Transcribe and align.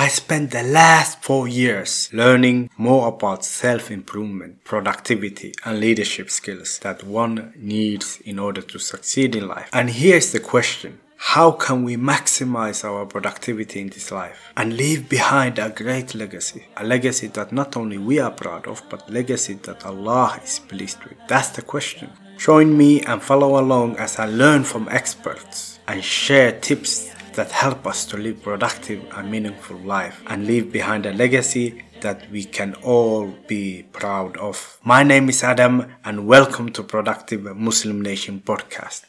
I 0.00 0.08
spent 0.08 0.50
the 0.50 0.62
last 0.62 1.22
four 1.22 1.46
years 1.46 2.08
learning 2.10 2.70
more 2.78 3.08
about 3.08 3.44
self 3.44 3.90
improvement, 3.90 4.64
productivity, 4.64 5.52
and 5.62 5.78
leadership 5.78 6.30
skills 6.30 6.78
that 6.78 7.04
one 7.04 7.52
needs 7.54 8.18
in 8.24 8.38
order 8.38 8.62
to 8.62 8.78
succeed 8.78 9.36
in 9.36 9.46
life. 9.46 9.68
And 9.74 9.90
here's 9.90 10.32
the 10.32 10.40
question 10.40 11.00
how 11.18 11.50
can 11.50 11.84
we 11.84 11.98
maximize 11.98 12.82
our 12.82 13.04
productivity 13.04 13.82
in 13.82 13.88
this 13.90 14.10
life 14.10 14.40
and 14.56 14.74
leave 14.74 15.06
behind 15.10 15.58
a 15.58 15.68
great 15.68 16.14
legacy? 16.14 16.64
A 16.78 16.84
legacy 16.86 17.26
that 17.26 17.52
not 17.52 17.76
only 17.76 17.98
we 17.98 18.18
are 18.20 18.30
proud 18.30 18.66
of, 18.68 18.82
but 18.88 19.10
legacy 19.10 19.58
that 19.64 19.84
Allah 19.84 20.40
is 20.42 20.60
pleased 20.60 21.04
with. 21.04 21.18
That's 21.28 21.50
the 21.50 21.60
question. 21.60 22.10
Join 22.38 22.74
me 22.74 23.02
and 23.02 23.22
follow 23.22 23.60
along 23.60 23.96
as 23.96 24.18
I 24.18 24.24
learn 24.24 24.64
from 24.64 24.88
experts 24.88 25.78
and 25.86 26.02
share 26.02 26.58
tips 26.58 27.10
that 27.40 27.52
help 27.52 27.86
us 27.86 28.04
to 28.04 28.18
live 28.18 28.42
productive 28.42 29.00
and 29.16 29.30
meaningful 29.30 29.78
life 29.78 30.22
and 30.26 30.46
leave 30.46 30.70
behind 30.70 31.06
a 31.06 31.12
legacy 31.14 31.82
that 32.02 32.30
we 32.30 32.44
can 32.44 32.74
all 32.82 33.28
be 33.48 33.82
proud 33.92 34.36
of. 34.36 34.78
My 34.84 35.02
name 35.02 35.26
is 35.30 35.42
Adam 35.42 35.86
and 36.04 36.26
welcome 36.26 36.70
to 36.72 36.82
Productive 36.82 37.42
Muslim 37.56 38.02
Nation 38.02 38.42
podcast. 38.44 39.06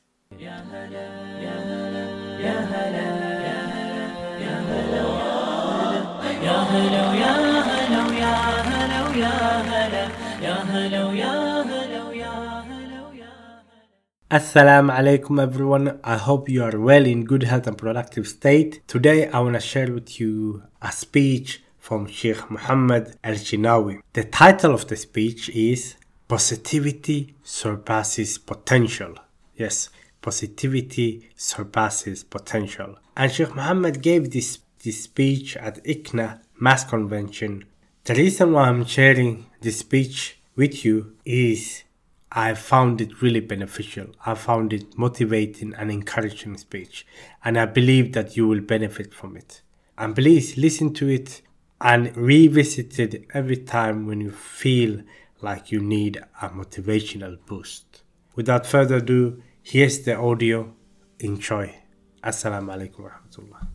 Assalamu 14.31 14.93
alaikum 14.93 15.43
everyone. 15.43 15.99
I 16.05 16.15
hope 16.15 16.47
you 16.47 16.63
are 16.63 16.79
well 16.79 17.05
in 17.05 17.25
good 17.25 17.43
health 17.43 17.67
and 17.67 17.77
productive 17.77 18.25
state. 18.29 18.79
Today 18.87 19.27
I 19.27 19.41
want 19.41 19.55
to 19.55 19.59
share 19.59 19.91
with 19.91 20.21
you 20.21 20.63
a 20.81 20.89
speech 20.93 21.61
from 21.77 22.07
Sheikh 22.07 22.49
Muhammad 22.49 23.17
Elshinawy. 23.25 23.99
The 24.13 24.23
title 24.23 24.73
of 24.73 24.87
the 24.87 24.95
speech 24.95 25.49
is 25.49 25.97
Positivity 26.29 27.35
Surpasses 27.43 28.37
Potential. 28.37 29.15
Yes, 29.53 29.89
positivity 30.21 31.29
surpasses 31.35 32.23
potential. 32.23 32.99
And 33.17 33.29
Sheikh 33.29 33.53
Muhammad 33.53 34.01
gave 34.01 34.31
this, 34.31 34.59
this 34.81 35.03
speech 35.03 35.57
at 35.57 35.83
ICNA 35.83 36.39
MAS 36.57 36.85
Convention. 36.85 37.65
The 38.05 38.13
reason 38.13 38.53
why 38.53 38.69
I'm 38.69 38.85
sharing 38.85 39.47
this 39.59 39.79
speech 39.79 40.39
with 40.55 40.85
you 40.85 41.17
is 41.25 41.83
I 42.31 42.53
found 42.53 43.01
it 43.01 43.21
really 43.21 43.41
beneficial. 43.41 44.07
I 44.25 44.35
found 44.35 44.71
it 44.71 44.97
motivating 44.97 45.73
and 45.77 45.91
encouraging 45.91 46.57
speech. 46.57 47.05
And 47.43 47.59
I 47.59 47.65
believe 47.65 48.13
that 48.13 48.37
you 48.37 48.47
will 48.47 48.61
benefit 48.61 49.13
from 49.13 49.35
it. 49.35 49.61
And 49.97 50.15
please 50.15 50.57
listen 50.57 50.93
to 50.93 51.09
it 51.09 51.41
and 51.81 52.15
revisit 52.15 52.99
it 52.99 53.25
every 53.33 53.57
time 53.57 54.07
when 54.07 54.21
you 54.21 54.31
feel 54.31 55.01
like 55.41 55.71
you 55.71 55.81
need 55.81 56.21
a 56.41 56.49
motivational 56.49 57.37
boost. 57.45 58.03
Without 58.35 58.65
further 58.65 58.97
ado, 58.97 59.41
here's 59.61 59.99
the 60.03 60.15
audio. 60.15 60.73
Enjoy. 61.19 61.75
Assalamu 62.23 62.71
alaikum 62.71 63.49
wa 63.49 63.70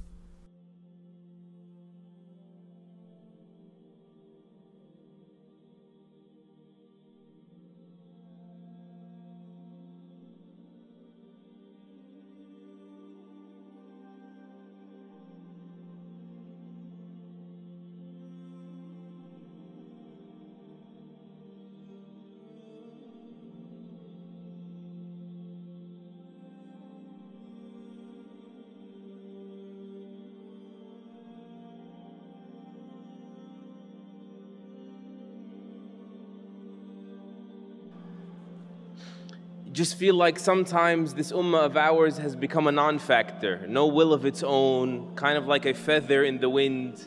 just 39.77 39.97
feel 39.97 40.15
like 40.15 40.39
sometimes 40.39 41.13
this 41.13 41.31
ummah 41.33 41.67
of 41.67 41.77
ours 41.77 42.17
has 42.17 42.35
become 42.35 42.67
a 42.67 42.73
non 42.73 42.99
factor, 42.99 43.67
no 43.69 43.87
will 43.87 44.15
of 44.15 44.25
its 44.25 44.43
own, 44.43 45.15
kind 45.17 45.37
of 45.37 45.47
like 45.47 45.67
a 45.67 45.75
feather 45.75 46.25
in 46.25 46.39
the 46.41 46.49
wind, 46.49 47.07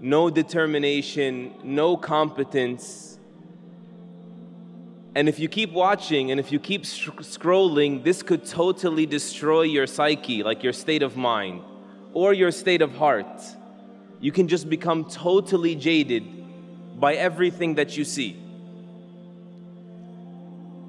no 0.00 0.28
determination, 0.28 1.54
no 1.64 1.96
competence. 1.96 3.18
And 5.14 5.30
if 5.30 5.38
you 5.38 5.48
keep 5.48 5.72
watching 5.72 6.30
and 6.30 6.38
if 6.38 6.52
you 6.52 6.58
keep 6.58 6.82
scrolling, 6.82 8.04
this 8.04 8.22
could 8.22 8.44
totally 8.44 9.06
destroy 9.06 9.62
your 9.62 9.86
psyche, 9.86 10.42
like 10.42 10.62
your 10.62 10.74
state 10.74 11.02
of 11.02 11.16
mind 11.16 11.62
or 12.12 12.34
your 12.34 12.50
state 12.50 12.82
of 12.82 12.94
heart. 12.96 13.42
You 14.20 14.30
can 14.30 14.46
just 14.46 14.68
become 14.68 15.06
totally 15.06 15.74
jaded 15.74 17.00
by 17.00 17.14
everything 17.14 17.76
that 17.76 17.96
you 17.96 18.04
see. 18.04 18.43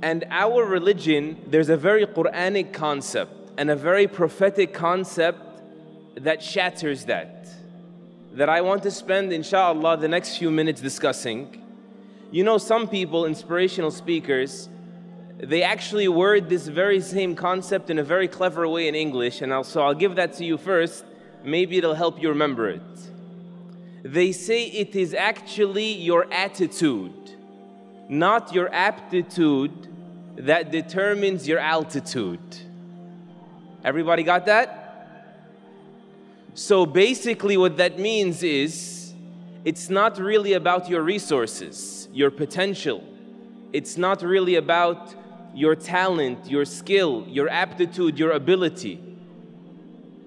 And 0.05 0.23
our 0.29 0.63
religion, 0.63 1.41
there's 1.47 1.69
a 1.69 1.75
very 1.75 2.05
Quranic 2.05 2.73
concept 2.73 3.49
and 3.57 3.71
a 3.71 3.75
very 3.75 4.05
prophetic 4.05 4.71
concept 4.71 5.63
that 6.17 6.43
shatters 6.43 7.05
that. 7.05 7.47
That 8.33 8.47
I 8.47 8.61
want 8.61 8.83
to 8.83 8.91
spend, 8.91 9.33
inshallah, 9.33 9.97
the 9.97 10.07
next 10.07 10.38
few 10.38 10.51
minutes 10.51 10.79
discussing. 10.79 11.59
You 12.29 12.43
know, 12.43 12.59
some 12.59 12.88
people, 12.88 13.25
inspirational 13.25 13.89
speakers, 13.89 14.69
they 15.39 15.63
actually 15.63 16.07
word 16.07 16.49
this 16.49 16.67
very 16.67 17.01
same 17.01 17.35
concept 17.35 17.89
in 17.89 17.97
a 17.97 18.03
very 18.03 18.27
clever 18.27 18.67
way 18.67 18.87
in 18.87 18.93
English, 18.93 19.41
and 19.41 19.51
I'll, 19.51 19.63
so 19.63 19.81
I'll 19.81 19.95
give 19.95 20.17
that 20.17 20.33
to 20.33 20.45
you 20.45 20.59
first. 20.59 21.03
Maybe 21.43 21.79
it'll 21.79 21.95
help 21.95 22.22
you 22.22 22.29
remember 22.29 22.69
it. 22.69 22.91
They 24.03 24.33
say 24.33 24.66
it 24.66 24.95
is 24.95 25.16
actually 25.16 25.93
your 25.93 26.31
attitude, 26.31 27.31
not 28.07 28.53
your 28.53 28.72
aptitude, 28.72 29.93
that 30.38 30.72
determines 30.72 31.47
your 31.47 31.59
altitude. 31.59 32.40
Everybody 33.84 34.23
got 34.23 34.46
that? 34.47 34.81
So 36.53 36.85
basically, 36.85 37.57
what 37.57 37.78
that 37.78 38.00
means 38.00 38.44
is 38.44 39.13
it's 39.63 39.90
not 39.90 40.18
really 40.18 40.53
about 40.53 40.90
your 40.90 41.01
resources, 41.01 42.07
your 42.13 42.31
potential. 42.31 43.03
It's 43.73 43.97
not 43.97 44.22
really 44.22 44.56
about 44.56 45.13
your 45.53 45.75
talent, 45.75 46.50
your 46.50 46.66
skill, 46.66 47.25
your 47.28 47.50
aptitude, 47.50 48.17
your 48.17 48.31
ability. 48.31 49.02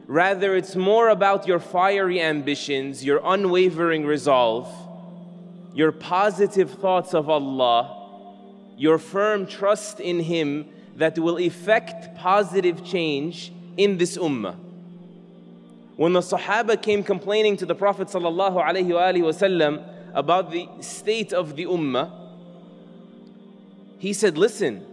Rather, 0.06 0.56
it's 0.56 0.74
more 0.74 1.08
about 1.08 1.46
your 1.46 1.58
fiery 1.58 2.20
ambitions, 2.20 3.04
your 3.04 3.20
unwavering 3.24 4.06
resolve, 4.06 4.72
your 5.74 5.92
positive 5.92 6.70
thoughts 6.70 7.14
of 7.14 7.28
Allah 7.28 7.97
your 8.77 8.97
firm 8.97 9.45
trust 9.45 9.99
in 9.99 10.19
Him 10.19 10.67
that 10.95 11.17
will 11.17 11.39
effect 11.39 12.15
positive 12.15 12.83
change 12.83 13.51
in 13.77 13.97
this 13.97 14.17
ummah. 14.17 14.55
When 15.95 16.13
the 16.13 16.21
Sahaba 16.21 16.81
came 16.81 17.03
complaining 17.03 17.57
to 17.57 17.65
the 17.65 17.75
Prophet 17.75 18.07
ﷺ 18.07 19.83
about 20.13 20.51
the 20.51 20.67
state 20.81 21.33
of 21.33 21.55
the 21.55 21.65
ummah, 21.65 22.11
he 23.99 24.11
said, 24.11 24.37
Listen, 24.37 24.85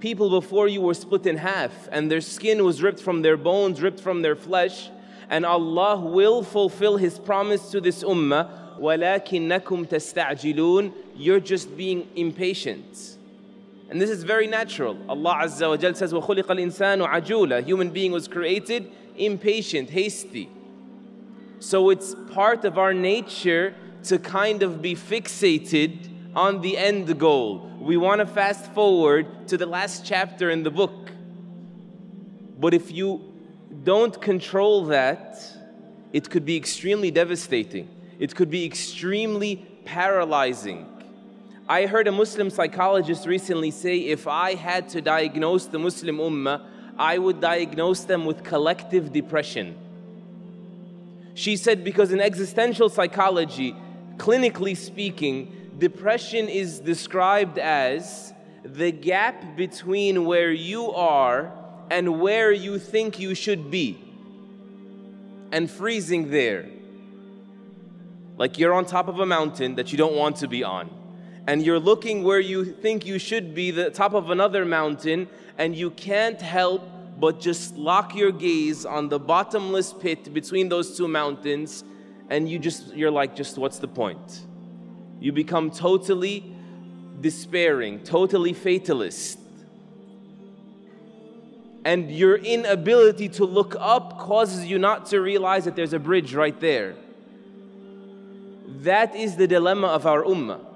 people 0.00 0.28
before 0.40 0.66
you 0.66 0.80
were 0.80 0.94
split 0.94 1.26
in 1.26 1.36
half, 1.36 1.88
and 1.92 2.10
their 2.10 2.20
skin 2.20 2.64
was 2.64 2.82
ripped 2.82 3.00
from 3.00 3.22
their 3.22 3.36
bones, 3.36 3.80
ripped 3.82 4.00
from 4.00 4.22
their 4.22 4.34
flesh, 4.34 4.90
and 5.28 5.44
Allah 5.44 6.00
will 6.00 6.42
fulfill 6.42 6.96
His 6.96 7.18
promise 7.18 7.70
to 7.70 7.80
this 7.80 8.02
ummah. 8.02 8.50
وَلَكِنَّكُمْ 8.78 9.88
تَسْتَعْجِلُونَ 9.88 10.92
You're 11.16 11.40
just 11.40 11.76
being 11.76 12.08
impatient. 12.16 13.16
And 13.90 14.00
this 14.00 14.10
is 14.10 14.24
very 14.24 14.46
natural. 14.46 14.98
Allah 15.08 15.42
Azza 15.44 15.68
wa 15.68 15.76
Jal 15.76 15.94
says, 15.94 16.12
وَخُلِقَ 16.12 16.42
الْإِنسَانُ 16.42 17.08
عَجُولًا 17.08 17.64
Human 17.64 17.90
being 17.90 18.12
was 18.12 18.26
created 18.26 18.90
impatient, 19.16 19.90
hasty. 19.90 20.50
So 21.60 21.90
it's 21.90 22.14
part 22.32 22.64
of 22.64 22.78
our 22.78 22.92
nature 22.92 23.74
to 24.04 24.18
kind 24.18 24.62
of 24.62 24.82
be 24.82 24.94
fixated 24.94 26.08
on 26.34 26.60
the 26.60 26.76
end 26.76 27.18
goal. 27.18 27.70
We 27.80 27.96
want 27.96 28.20
to 28.20 28.26
fast 28.26 28.72
forward 28.72 29.48
to 29.48 29.56
the 29.56 29.66
last 29.66 30.04
chapter 30.04 30.50
in 30.50 30.62
the 30.62 30.70
book. 30.70 31.10
But 32.58 32.74
if 32.74 32.92
you 32.92 33.32
don't 33.84 34.20
control 34.20 34.86
that, 34.86 35.38
it 36.12 36.28
could 36.30 36.44
be 36.44 36.56
extremely 36.56 37.10
devastating. 37.10 37.88
It 38.18 38.34
could 38.34 38.50
be 38.50 38.64
extremely 38.64 39.66
paralyzing. 39.84 40.86
I 41.71 41.85
heard 41.85 42.05
a 42.09 42.11
Muslim 42.11 42.49
psychologist 42.49 43.25
recently 43.25 43.71
say 43.71 43.99
if 43.99 44.27
I 44.27 44.55
had 44.55 44.89
to 44.89 45.01
diagnose 45.01 45.67
the 45.67 45.79
Muslim 45.79 46.17
Ummah, 46.17 46.65
I 46.99 47.17
would 47.17 47.39
diagnose 47.39 48.03
them 48.03 48.25
with 48.25 48.43
collective 48.43 49.13
depression. 49.13 49.77
She 51.33 51.55
said, 51.55 51.85
because 51.85 52.11
in 52.11 52.19
existential 52.19 52.89
psychology, 52.89 53.73
clinically 54.17 54.75
speaking, 54.75 55.71
depression 55.77 56.49
is 56.49 56.79
described 56.79 57.57
as 57.57 58.33
the 58.65 58.91
gap 58.91 59.55
between 59.55 60.25
where 60.25 60.51
you 60.51 60.91
are 60.91 61.53
and 61.89 62.19
where 62.19 62.51
you 62.51 62.79
think 62.79 63.17
you 63.17 63.33
should 63.33 63.71
be, 63.71 63.97
and 65.53 65.71
freezing 65.71 66.31
there. 66.31 66.65
Like 68.35 68.59
you're 68.59 68.73
on 68.73 68.83
top 68.83 69.07
of 69.07 69.21
a 69.21 69.25
mountain 69.25 69.75
that 69.75 69.93
you 69.93 69.97
don't 69.97 70.15
want 70.15 70.35
to 70.37 70.49
be 70.49 70.65
on, 70.65 70.89
and 71.51 71.65
you're 71.65 71.81
looking 71.81 72.23
where 72.23 72.39
you 72.39 72.63
think 72.63 73.05
you 73.05 73.19
should 73.19 73.53
be, 73.53 73.71
the 73.71 73.89
top 73.89 74.13
of 74.13 74.29
another 74.29 74.63
mountain, 74.63 75.27
and 75.57 75.75
you 75.75 75.91
can't 75.91 76.41
help 76.41 76.81
but 77.19 77.41
just 77.41 77.75
lock 77.75 78.15
your 78.15 78.31
gaze 78.31 78.85
on 78.85 79.09
the 79.09 79.19
bottomless 79.19 79.91
pit 79.91 80.33
between 80.33 80.69
those 80.69 80.95
two 80.95 81.09
mountains 81.09 81.83
and 82.29 82.49
you 82.49 82.57
just 82.57 82.95
you're 82.95 83.11
like 83.11 83.35
just 83.35 83.57
what's 83.57 83.79
the 83.79 83.87
point? 83.89 84.45
You 85.19 85.33
become 85.33 85.71
totally 85.71 86.55
despairing 87.19 87.99
totally 87.99 88.53
fatalist. 88.53 89.37
And 91.83 92.09
your 92.09 92.37
inability 92.37 93.27
to 93.27 93.43
look 93.43 93.75
up 93.77 94.19
causes 94.19 94.67
you 94.67 94.79
not 94.79 95.07
to 95.07 95.19
realize 95.19 95.65
that 95.65 95.75
there's 95.75 95.91
a 95.91 95.99
bridge 95.99 96.33
right 96.33 96.57
there. 96.61 96.95
That 98.83 99.13
is 99.17 99.35
the 99.35 99.47
dilemma 99.47 99.87
of 99.87 100.07
our 100.07 100.23
ummah 100.23 100.70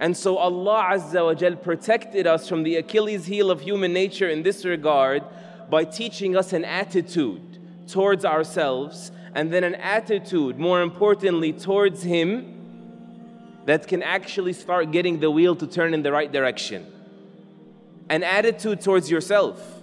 and 0.00 0.16
so 0.16 0.38
Allah 0.38 0.88
Azza 0.92 1.22
wa 1.24 1.34
Jal 1.34 1.56
protected 1.56 2.26
us 2.26 2.48
from 2.48 2.62
the 2.62 2.76
Achilles 2.76 3.26
heel 3.26 3.50
of 3.50 3.60
human 3.60 3.92
nature 3.92 4.30
in 4.30 4.42
this 4.42 4.64
regard 4.64 5.22
by 5.68 5.84
teaching 5.84 6.36
us 6.36 6.54
an 6.54 6.64
attitude 6.64 7.58
towards 7.86 8.24
ourselves 8.24 9.12
and 9.34 9.52
then 9.52 9.62
an 9.62 9.74
attitude, 9.74 10.58
more 10.58 10.80
importantly, 10.80 11.52
towards 11.52 12.02
Him 12.02 12.56
that 13.66 13.86
can 13.86 14.02
actually 14.02 14.54
start 14.54 14.90
getting 14.90 15.20
the 15.20 15.30
wheel 15.30 15.54
to 15.56 15.66
turn 15.66 15.92
in 15.92 16.02
the 16.02 16.10
right 16.10 16.32
direction. 16.32 16.86
An 18.08 18.22
attitude 18.22 18.80
towards 18.80 19.10
yourself. 19.10 19.82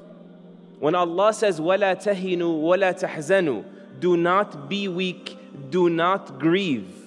When 0.79 0.95
Allah 0.95 1.31
says, 1.33 1.59
وَلَا 1.59 1.95
تَهِنُوا 2.03 2.39
وَلَا 2.39 2.99
تَحْزَنُوا 2.99 3.99
Do 3.99 4.17
not 4.17 4.67
be 4.67 4.87
weak, 4.87 5.37
do 5.69 5.89
not 5.89 6.39
grieve. 6.39 7.00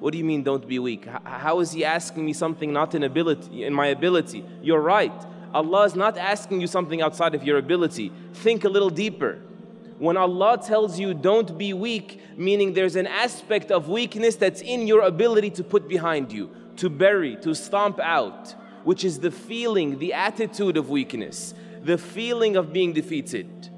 what 0.00 0.12
do 0.12 0.18
you 0.18 0.24
mean, 0.24 0.42
don't 0.42 0.66
be 0.66 0.78
weak? 0.78 1.06
How 1.24 1.60
is 1.60 1.72
He 1.72 1.84
asking 1.84 2.24
me 2.24 2.32
something 2.32 2.72
not 2.72 2.94
in 2.94 3.02
ability, 3.02 3.64
in 3.64 3.74
my 3.74 3.88
ability? 3.88 4.44
You're 4.62 4.80
right. 4.80 5.12
Allah 5.52 5.84
is 5.84 5.94
not 5.94 6.16
asking 6.16 6.60
you 6.60 6.66
something 6.66 7.02
outside 7.02 7.34
of 7.34 7.42
your 7.42 7.58
ability. 7.58 8.12
Think 8.34 8.64
a 8.64 8.68
little 8.68 8.90
deeper. 8.90 9.40
When 9.98 10.16
Allah 10.16 10.60
tells 10.64 10.98
you 11.00 11.14
don't 11.14 11.58
be 11.58 11.72
weak, 11.72 12.20
meaning 12.36 12.74
there's 12.74 12.94
an 12.94 13.08
aspect 13.08 13.72
of 13.72 13.88
weakness 13.88 14.36
that's 14.36 14.60
in 14.60 14.86
your 14.86 15.02
ability 15.02 15.50
to 15.50 15.64
put 15.64 15.88
behind 15.88 16.32
you, 16.32 16.50
to 16.76 16.88
bury, 16.88 17.36
to 17.36 17.54
stomp 17.54 17.98
out, 17.98 18.54
which 18.84 19.04
is 19.04 19.18
the 19.18 19.32
feeling, 19.32 19.98
the 19.98 20.12
attitude 20.12 20.76
of 20.76 20.88
weakness, 20.88 21.54
the 21.82 21.98
feeling 21.98 22.54
of 22.56 22.72
being 22.72 22.92
defeated. 22.92 23.70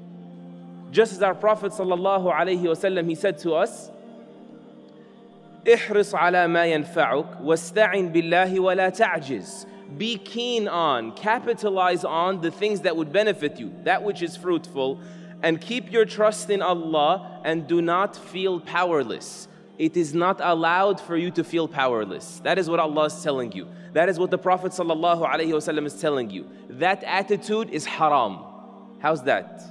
Just 0.91 1.13
as 1.13 1.23
our 1.23 1.33
Prophet 1.33 1.71
ﷺ, 1.71 3.09
he 3.09 3.15
said 3.15 3.39
to 3.39 3.53
us, 3.53 3.89
احرص 5.74 6.14
على 6.14 6.46
ما 6.46 6.66
ينفعك 6.66 7.40
واستعن 7.42 8.08
بالله 8.08 8.60
ولا 8.60 8.88
تعجز 8.88 9.66
be 9.98 10.18
keen 10.18 10.68
on, 10.68 11.12
capitalize 11.12 12.04
on 12.04 12.40
the 12.40 12.50
things 12.50 12.80
that 12.80 12.96
would 12.96 13.12
benefit 13.12 13.58
you, 13.58 13.72
that 13.84 14.02
which 14.02 14.20
is 14.20 14.36
fruitful, 14.36 15.00
and 15.42 15.60
keep 15.60 15.92
your 15.92 16.04
trust 16.04 16.50
in 16.50 16.60
Allah 16.60 17.40
and 17.44 17.66
do 17.66 17.80
not 17.80 18.16
feel 18.16 18.60
powerless. 18.60 19.48
It 19.78 19.96
is 19.96 20.14
not 20.14 20.40
allowed 20.42 21.00
for 21.00 21.16
you 21.16 21.30
to 21.32 21.44
feel 21.44 21.68
powerless. 21.68 22.40
That 22.40 22.58
is 22.58 22.68
what 22.68 22.80
Allah 22.80 23.04
is 23.04 23.22
telling 23.22 23.52
you. 23.52 23.68
That 23.92 24.08
is 24.08 24.18
what 24.18 24.30
the 24.30 24.38
Prophet 24.38 24.72
ﷺ 24.72 25.86
is 25.86 26.00
telling 26.00 26.30
you. 26.30 26.48
That 26.70 27.04
attitude 27.04 27.70
is 27.70 27.84
haram. 27.84 28.38
How's 29.00 29.22
that? 29.24 29.62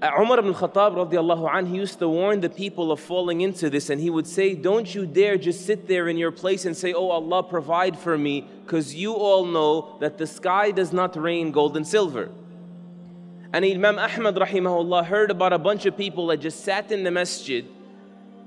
Umar 0.00 0.38
ibn 0.38 0.54
Khattab 0.54 0.94
radiallahu 0.94 1.52
anh, 1.52 1.66
he 1.66 1.76
used 1.76 1.98
to 1.98 2.08
warn 2.08 2.40
the 2.40 2.48
people 2.48 2.92
of 2.92 3.00
falling 3.00 3.40
into 3.40 3.68
this 3.68 3.90
and 3.90 4.00
he 4.00 4.10
would 4.10 4.28
say, 4.28 4.54
Don't 4.54 4.94
you 4.94 5.06
dare 5.06 5.36
just 5.36 5.66
sit 5.66 5.88
there 5.88 6.08
in 6.08 6.16
your 6.16 6.30
place 6.30 6.64
and 6.66 6.76
say, 6.76 6.92
Oh 6.92 7.08
Allah, 7.08 7.42
provide 7.42 7.98
for 7.98 8.16
me, 8.16 8.46
because 8.64 8.94
you 8.94 9.14
all 9.14 9.44
know 9.44 9.96
that 9.98 10.16
the 10.16 10.26
sky 10.26 10.70
does 10.70 10.92
not 10.92 11.16
rain 11.16 11.50
gold 11.50 11.76
and 11.76 11.84
silver. 11.84 12.30
And 13.52 13.64
Imam 13.64 13.98
Ahmad 13.98 14.36
rahimahullah 14.36 15.06
heard 15.06 15.32
about 15.32 15.52
a 15.52 15.58
bunch 15.58 15.84
of 15.84 15.96
people 15.96 16.28
that 16.28 16.36
just 16.36 16.64
sat 16.64 16.92
in 16.92 17.02
the 17.02 17.10
masjid 17.10 17.66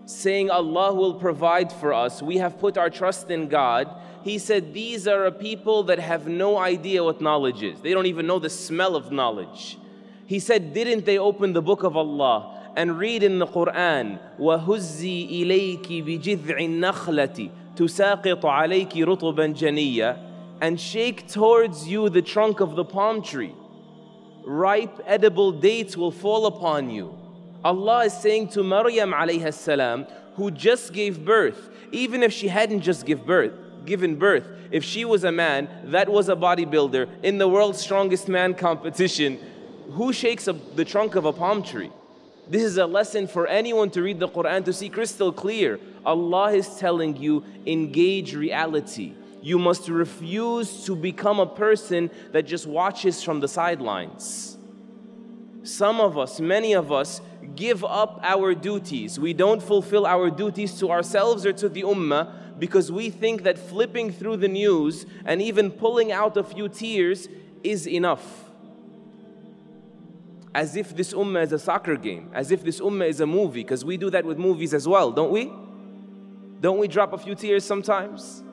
saying, 0.06 0.50
Allah 0.50 0.94
will 0.94 1.16
provide 1.16 1.72
for 1.72 1.94
us. 1.94 2.22
We 2.22 2.38
have 2.38 2.60
put 2.60 2.78
our 2.78 2.90
trust 2.90 3.30
in 3.30 3.50
God. 3.50 3.94
He 4.24 4.38
said, 4.38 4.74
These 4.74 5.06
are 5.06 5.26
a 5.26 5.32
people 5.34 5.84
that 5.84 6.00
have 6.00 6.28
no 6.28 6.58
idea 6.58 7.04
what 7.04 7.20
knowledge 7.20 7.62
is. 7.62 7.82
They 7.82 7.92
don't 7.92 8.06
even 8.06 8.26
know 8.26 8.40
the 8.40 8.50
smell 8.50 8.96
of 8.96 9.12
knowledge. 9.12 9.78
He 10.31 10.39
said, 10.39 10.75
Didn't 10.75 11.07
they 11.07 11.19
open 11.19 11.53
the 11.53 11.63
book 11.63 11.83
of 11.83 11.97
Allah 11.97 12.73
and 12.77 12.99
read 12.99 13.23
in 13.23 13.39
the 13.39 13.47
Quran, 13.47 14.19
وَهُزِّي 14.39 15.45
إِلَيْكِ 15.45 16.05
بِجِذْعِ 16.05 16.59
النَّخْلَةِ 16.59 17.51
تُسَاقِطُ 17.77 18.41
عَلَيْكِ 18.41 18.93
رُطُبًا 18.93 19.55
جَنِيًّا 19.55 20.27
and 20.61 20.81
shake 20.81 21.29
towards 21.29 21.87
you 21.87 22.09
the 22.09 22.23
trunk 22.23 22.61
of 22.61 22.77
the 22.77 22.85
palm 22.85 23.23
tree. 23.23 23.55
Ripe 24.45 25.01
edible 25.07 25.53
dates 25.53 25.97
will 25.97 26.11
fall 26.11 26.47
upon 26.47 26.91
you. 26.91 27.15
Allah 27.65 28.05
is 28.05 28.13
saying 28.15 28.49
to 28.49 28.63
Maryam 28.63 29.13
alayhi 29.13 29.53
salam, 29.53 30.07
who 30.35 30.51
just 30.51 30.93
gave 30.93 31.25
birth, 31.25 31.71
even 31.93 32.23
if 32.23 32.33
she 32.33 32.49
hadn't 32.49 32.81
just 32.81 33.05
give 33.07 33.27
birth, 33.27 33.53
given 33.85 34.17
birth, 34.17 34.47
if 34.71 34.85
she 34.85 35.05
was 35.05 35.25
a 35.25 35.33
man 35.33 35.69
that 35.85 36.09
was 36.09 36.29
a 36.29 36.37
bodybuilder 36.37 37.09
in 37.23 37.39
the 37.39 37.49
world's 37.49 37.81
strongest 37.81 38.29
man 38.29 38.55
competition, 38.55 39.39
who 39.94 40.14
shakes 40.14 40.48
a, 40.48 40.54
the 40.54 40.86
trunk 40.86 41.16
of 41.16 41.26
a 41.26 41.34
palm 41.34 41.64
tree? 41.64 41.92
This 42.48 42.64
is 42.64 42.78
a 42.78 42.86
lesson 42.86 43.28
for 43.28 43.48
anyone 43.48 43.90
to 43.92 44.02
read 44.02 44.20
the 44.20 44.28
Quran 44.28 44.66
to 44.66 44.74
see 44.74 44.90
crystal 44.90 45.32
clear. 45.32 45.80
Allah 46.06 46.52
is 46.52 46.76
telling 46.78 47.16
you, 47.16 47.46
engage 47.66 48.36
reality. 48.36 49.14
You 49.42 49.58
must 49.58 49.88
refuse 49.88 50.86
to 50.86 50.96
become 50.96 51.40
a 51.40 51.46
person 51.46 52.12
that 52.32 52.44
just 52.44 52.68
watches 52.68 53.24
from 53.24 53.40
the 53.40 53.48
sidelines. 53.48 54.58
Some 55.64 56.02
of 56.02 56.18
us, 56.18 56.40
many 56.40 56.74
of 56.74 56.92
us, 56.92 57.22
give 57.56 57.84
up 57.84 58.20
our 58.24 58.54
duties. 58.54 59.20
We 59.20 59.34
don't 59.34 59.62
fulfill 59.62 60.06
our 60.06 60.30
duties 60.30 60.78
to 60.80 60.92
ourselves 60.92 61.46
or 61.46 61.54
to 61.54 61.70
the 61.70 61.84
ummah 61.84 62.60
because 62.60 62.92
we 62.92 63.10
think 63.10 63.44
that 63.44 63.58
flipping 63.58 64.12
through 64.12 64.38
the 64.38 64.48
news 64.48 65.06
and 65.26 65.42
even 65.42 65.72
pulling 65.72 66.12
out 66.12 66.38
a 66.38 66.44
few 66.44 66.68
tears 66.68 67.28
is 67.64 67.88
enough 67.88 68.51
as 70.54 70.76
if 70.76 70.96
this 70.96 71.14
ummah 71.14 71.44
is 71.44 71.52
a 71.52 71.60
soccer 71.60 71.96
game, 71.96 72.30
as 72.34 72.52
if 72.52 72.64
this 72.64 72.80
ummah 72.80 73.08
is 73.08 73.22
a 73.22 73.28
movie, 73.28 73.64
because 73.64 73.86
we 73.86 73.98
do 73.98 74.10
that 74.10 74.26
with 74.26 74.38
movies 74.38 74.74
as 74.74 74.88
well, 74.88 75.12
don't 75.12 75.32
we? 75.32 75.52
Don't 76.60 76.78
we 76.78 76.88
drop 76.88 77.14
a 77.14 77.18
few 77.18 77.36
tears 77.36 77.64
sometimes? 77.64 78.44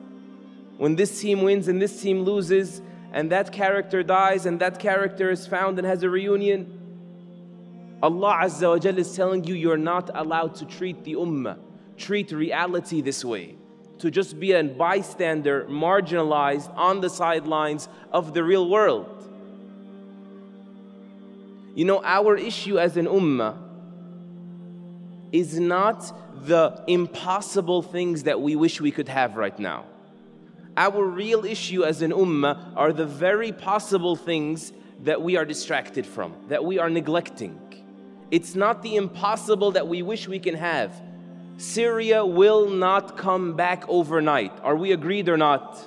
When 0.77 0.95
this 0.95 1.19
team 1.19 1.41
wins 1.41 1.67
and 1.67 1.81
this 1.81 2.01
team 2.01 2.21
loses, 2.21 2.81
and 3.11 3.31
that 3.31 3.51
character 3.51 4.03
dies 4.03 4.45
and 4.45 4.59
that 4.59 4.79
character 4.79 5.31
is 5.31 5.47
found 5.47 5.77
and 5.79 5.87
has 5.87 6.03
a 6.03 6.09
reunion. 6.09 6.75
Allah 8.01 8.41
Azza 8.43 8.69
wa 8.69 8.77
Jalla 8.77 8.99
is 8.99 9.15
telling 9.15 9.43
you 9.43 9.55
you're 9.55 9.77
not 9.77 10.09
allowed 10.13 10.55
to 10.55 10.65
treat 10.65 11.03
the 11.03 11.13
ummah, 11.13 11.57
treat 11.97 12.31
reality 12.31 13.01
this 13.01 13.25
way. 13.25 13.55
To 13.99 14.09
just 14.09 14.39
be 14.39 14.53
a 14.53 14.63
bystander, 14.63 15.65
marginalized 15.69 16.73
on 16.77 17.01
the 17.01 17.09
sidelines 17.09 17.89
of 18.13 18.33
the 18.33 18.43
real 18.43 18.69
world. 18.69 19.28
You 21.75 21.85
know, 21.85 22.01
our 22.03 22.35
issue 22.35 22.79
as 22.79 22.97
an 22.97 23.05
ummah 23.05 23.57
is 25.31 25.59
not 25.59 26.11
the 26.45 26.83
impossible 26.87 27.81
things 27.81 28.23
that 28.23 28.41
we 28.41 28.55
wish 28.55 28.81
we 28.81 28.91
could 28.91 29.07
have 29.07 29.35
right 29.35 29.57
now. 29.59 29.85
Our 30.75 31.03
real 31.03 31.45
issue 31.45 31.83
as 31.83 32.01
an 32.01 32.11
ummah 32.11 32.73
are 32.75 32.93
the 32.93 33.05
very 33.05 33.51
possible 33.51 34.15
things 34.15 34.71
that 35.03 35.21
we 35.21 35.37
are 35.37 35.45
distracted 35.45 36.05
from, 36.05 36.33
that 36.47 36.63
we 36.63 36.79
are 36.79 36.89
neglecting. 36.89 37.59
It's 38.31 38.55
not 38.55 38.81
the 38.81 38.95
impossible 38.95 39.71
that 39.71 39.87
we 39.87 40.01
wish 40.01 40.27
we 40.27 40.39
can 40.39 40.55
have. 40.55 41.01
Syria 41.57 42.25
will 42.25 42.69
not 42.69 43.17
come 43.17 43.55
back 43.55 43.83
overnight. 43.89 44.53
Are 44.63 44.75
we 44.75 44.91
agreed 44.91 45.27
or 45.27 45.37
not? 45.37 45.77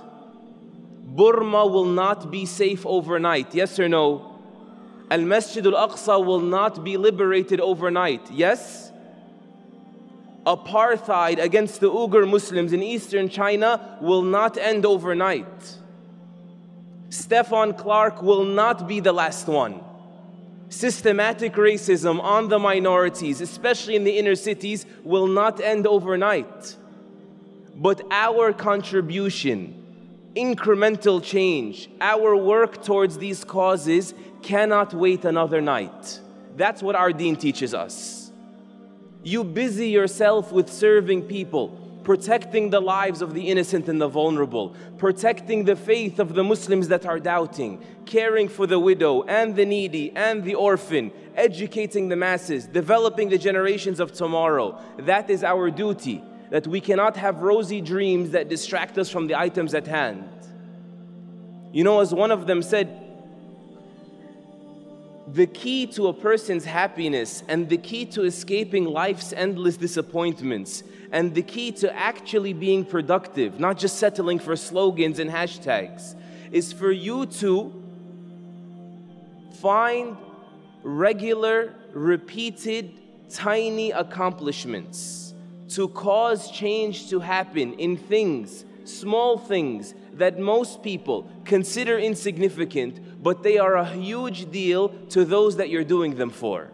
Burma 1.17 1.67
will 1.67 1.87
not 1.87 2.31
be 2.31 2.47
safe 2.47 2.85
overnight. 2.87 3.55
Yes 3.55 3.79
or 3.79 3.89
no? 3.89 4.32
Al 5.13 5.21
Masjid 5.21 5.67
al 5.67 5.75
Aqsa 5.89 6.25
will 6.25 6.41
not 6.41 6.83
be 6.83 6.97
liberated 6.97 7.61
overnight. 7.61 8.31
Yes? 8.31 8.91
Apartheid 10.47 11.39
against 11.39 11.81
the 11.81 11.91
Uyghur 11.91 12.27
Muslims 12.27 12.73
in 12.73 12.83
eastern 12.83 13.29
China 13.29 13.99
will 14.01 14.23
not 14.23 14.57
end 14.57 14.87
overnight. 14.87 15.77
Stephon 17.11 17.77
Clark 17.77 18.23
will 18.23 18.45
not 18.45 18.89
be 18.89 19.01
the 19.01 19.13
last 19.13 19.49
one. 19.49 19.85
Systematic 20.71 21.53
racism 21.57 22.19
on 22.19 22.49
the 22.49 22.59
minorities, 22.59 23.43
especially 23.43 23.97
in 23.97 24.05
the 24.05 24.17
inner 24.17 24.35
cities, 24.35 24.87
will 25.05 25.27
not 25.27 25.61
end 25.61 25.87
overnight. 25.87 26.77
But 27.77 28.01
our 28.11 28.55
contribution, 28.55 29.82
incremental 30.35 31.23
change, 31.23 31.89
our 32.01 32.35
work 32.37 32.83
towards 32.83 33.19
these 33.19 33.45
causes 33.45 34.15
cannot 34.43 34.95
wait 34.95 35.25
another 35.25 35.61
night. 35.61 36.21
That's 36.57 36.83
what 36.83 36.95
our 36.95 37.13
deen 37.13 37.37
teaches 37.37 37.75
us. 37.75 38.31
You 39.23 39.45
busy 39.45 39.89
yourself 39.89 40.51
with 40.53 40.71
serving 40.71 41.23
people, 41.23 41.79
protecting 42.03 42.71
the 42.71 42.81
lives 42.81 43.23
of 43.23 43.35
the 43.35 43.49
innocent 43.49 43.89
and 43.89 44.01
the 44.01 44.09
vulnerable, 44.09 44.75
protecting 44.99 45.65
the 45.65 45.77
faith 45.77 46.19
of 46.19 46.35
the 46.35 46.43
Muslims 46.43 46.89
that 46.89 47.07
are 47.07 47.21
doubting, 47.21 47.85
caring 48.05 48.49
for 48.49 48.67
the 48.67 48.79
widow 48.79 49.23
and 49.23 49.55
the 49.55 49.65
needy 49.65 50.11
and 50.17 50.43
the 50.43 50.57
orphan, 50.57 51.13
educating 51.37 52.09
the 52.09 52.17
masses, 52.17 52.67
developing 52.67 53.29
the 53.29 53.39
generations 53.39 54.01
of 54.01 54.13
tomorrow. 54.13 54.79
That 54.99 55.31
is 55.31 55.45
our 55.45 55.71
duty, 55.71 56.23
that 56.53 56.67
we 56.67 56.83
cannot 56.83 57.17
have 57.17 57.41
rosy 57.41 57.81
dreams 57.81 58.33
that 58.33 58.47
distract 58.51 58.99
us 58.99 59.09
from 59.09 59.27
the 59.27 59.35
items 59.35 59.73
at 59.73 59.87
hand. 59.87 60.29
You 61.73 61.83
know, 61.83 62.01
as 62.01 62.13
one 62.13 62.31
of 62.31 62.47
them 62.47 62.61
said, 62.61 62.91
the 65.29 65.47
key 65.47 65.87
to 65.87 66.09
a 66.09 66.13
person's 66.13 66.67
happiness 66.67 67.43
and 67.49 67.71
the 67.71 67.79
key 67.79 68.05
to 68.05 68.25
escaping 68.25 68.85
life's 68.85 69.33
endless 69.33 69.79
disappointments 69.79 70.83
and 71.11 71.35
the 71.35 71.41
key 71.41 71.73
to 71.73 71.91
actually 71.97 72.53
being 72.53 72.85
productive, 72.85 73.59
not 73.59 73.79
just 73.79 73.97
settling 73.97 74.39
for 74.39 74.55
slogans 74.55 75.19
and 75.21 75.31
hashtags, 75.31 76.15
is 76.51 76.71
for 76.71 76.93
you 76.93 77.25
to 77.25 77.73
find 79.63 80.19
regular, 80.83 81.75
repeated, 81.95 82.93
tiny 83.31 83.91
accomplishments 83.91 85.32
to 85.75 85.89
cause 85.89 86.51
change 86.51 87.09
to 87.11 87.21
happen 87.21 87.75
in 87.75 87.97
things, 87.97 88.65
small 88.85 89.39
things 89.39 89.95
that 90.15 90.39
most 90.39 90.83
people 90.83 91.31
consider 91.45 91.99
insignificant, 91.99 93.23
but 93.23 93.43
they 93.43 93.59
are 93.59 93.77
a 93.77 93.87
huge 93.87 94.51
deal 94.51 94.91
to 95.09 95.25
those 95.25 95.57
that 95.57 95.71
you're 95.71 95.85
doing 95.85 96.17
them 96.17 96.31
for. 96.31 96.71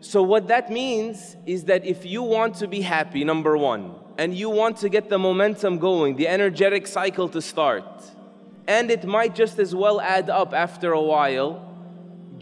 So, 0.00 0.22
what 0.22 0.48
that 0.48 0.70
means 0.70 1.36
is 1.46 1.64
that 1.64 1.86
if 1.86 2.04
you 2.04 2.22
want 2.22 2.56
to 2.56 2.68
be 2.68 2.82
happy, 2.82 3.24
number 3.24 3.56
one, 3.56 3.94
and 4.18 4.34
you 4.34 4.50
want 4.50 4.76
to 4.78 4.88
get 4.88 5.08
the 5.08 5.18
momentum 5.18 5.78
going, 5.78 6.16
the 6.16 6.28
energetic 6.28 6.86
cycle 6.86 7.28
to 7.30 7.40
start, 7.40 7.84
and 8.66 8.90
it 8.90 9.04
might 9.04 9.34
just 9.34 9.58
as 9.58 9.74
well 9.74 10.00
add 10.00 10.28
up 10.28 10.52
after 10.52 10.92
a 10.92 11.00
while, 11.00 11.63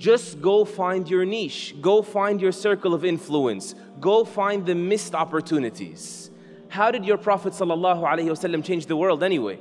just 0.02 0.42
go 0.42 0.64
find 0.64 1.08
your 1.08 1.24
niche, 1.24 1.76
go 1.80 2.02
find 2.02 2.40
your 2.40 2.50
circle 2.50 2.92
of 2.92 3.04
influence, 3.04 3.76
go 4.00 4.24
find 4.24 4.66
the 4.66 4.74
missed 4.74 5.14
opportunities. 5.14 6.28
How 6.68 6.90
did 6.90 7.04
your 7.04 7.18
Prophet 7.18 7.52
ﷺ 7.52 8.64
change 8.64 8.86
the 8.86 8.96
world 8.96 9.22
anyway? 9.22 9.60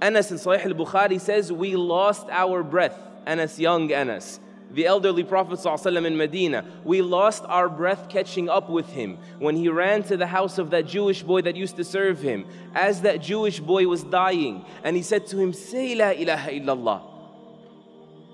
Anas 0.00 0.30
in 0.30 0.36
Sahih 0.36 0.64
al 0.64 0.74
Bukhari 0.74 1.20
says, 1.20 1.52
We 1.52 1.74
lost 1.74 2.28
our 2.30 2.62
breath. 2.62 2.96
Anas, 3.26 3.58
young 3.58 3.92
Anas 3.92 4.38
the 4.72 4.86
elderly 4.86 5.24
Prophet 5.24 5.58
ﷺ 5.58 6.06
in 6.06 6.16
Medina. 6.16 6.64
We 6.84 7.02
lost 7.02 7.42
our 7.46 7.68
breath 7.68 8.08
catching 8.08 8.48
up 8.48 8.70
with 8.70 8.88
him 8.90 9.18
when 9.40 9.56
he 9.56 9.68
ran 9.68 10.04
to 10.04 10.16
the 10.16 10.28
house 10.28 10.58
of 10.58 10.70
that 10.70 10.86
Jewish 10.86 11.24
boy 11.24 11.42
that 11.42 11.56
used 11.56 11.74
to 11.76 11.82
serve 11.82 12.20
him 12.20 12.46
as 12.72 13.02
that 13.02 13.20
Jewish 13.20 13.58
boy 13.58 13.88
was 13.88 14.04
dying. 14.04 14.64
And 14.84 14.94
he 14.94 15.02
said 15.02 15.26
to 15.28 15.38
him, 15.40 15.52
Say 15.52 15.96
La 15.96 16.10
ilaha 16.10 16.50
illallah. 16.50 17.19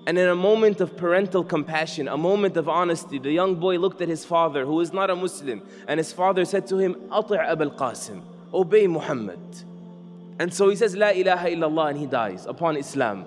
And 0.06 0.16
in 0.18 0.28
a 0.28 0.36
moment 0.36 0.80
of 0.80 0.96
parental 0.96 1.42
compassion, 1.42 2.06
a 2.06 2.16
moment 2.16 2.56
of 2.56 2.68
honesty, 2.68 3.18
the 3.18 3.32
young 3.32 3.56
boy 3.56 3.76
looked 3.76 4.00
at 4.00 4.08
his 4.08 4.24
father, 4.24 4.64
who 4.64 4.80
is 4.80 4.92
not 4.92 5.10
a 5.10 5.16
Muslim, 5.16 5.62
and 5.88 5.98
his 5.98 6.12
father 6.12 6.44
said 6.44 6.66
to 6.68 6.78
him, 6.78 6.96
Ati' 7.10 7.34
Abul 7.34 7.72
Qasim, 7.72 8.22
obey 8.54 8.86
Muhammad. 8.86 9.40
And 10.38 10.54
so 10.54 10.68
he 10.68 10.76
says, 10.76 10.94
La 10.94 11.08
ilaha 11.08 11.48
illallah, 11.48 11.90
and 11.90 11.98
he 11.98 12.06
dies 12.06 12.46
upon 12.46 12.76
Islam. 12.76 13.26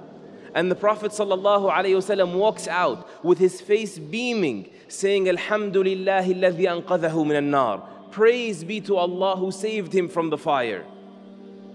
And 0.56 0.72
the 0.72 0.76
Prophet 0.76 1.12
ﷺ 1.12 2.34
walks 2.34 2.68
out 2.68 3.26
with 3.26 3.38
his 3.38 3.60
face 3.60 4.00
beaming, 4.00 4.70
saying, 4.88 5.28
Alhamdulillah 5.28 6.24
alladhi 6.24 6.84
anqadhahu 6.84 7.28
min 7.28 7.52
nar 7.52 7.84
Praise 8.12 8.64
be 8.64 8.82
to 8.82 8.96
Allah 8.96 9.36
who 9.36 9.52
saved 9.52 9.94
him 9.94 10.10
from 10.10 10.30
the 10.30 10.38
fire. 10.38 10.86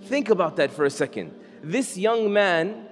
Think 0.05 0.31
about 0.31 0.57
that 0.57 0.73
for 0.73 0.85
a 0.85 0.91
second. 0.91 1.33
This 1.63 1.97
young 1.97 2.33
man, 2.33 2.87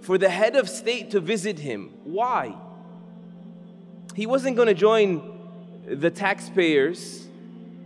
for 0.00 0.18
the 0.18 0.28
head 0.28 0.56
of 0.56 0.68
state 0.68 1.10
to 1.10 1.20
visit 1.20 1.58
him, 1.58 1.90
why? 2.04 2.54
He 4.14 4.26
wasn't 4.26 4.56
going 4.56 4.68
to 4.68 4.74
join 4.74 5.38
the 5.86 6.10
taxpayers 6.10 7.26